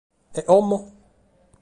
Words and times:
E 0.39 0.41
como? 0.49 0.77